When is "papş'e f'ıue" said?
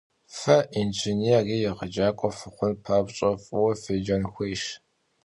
2.83-3.73